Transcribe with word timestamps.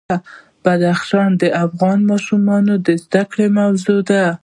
بدخشان 0.63 1.29
د 1.41 1.43
افغان 1.65 1.99
ماشومانو 2.11 2.73
د 2.85 2.87
زده 3.03 3.23
کړې 3.31 3.47
موضوع 3.59 3.99
ده. 4.09 4.23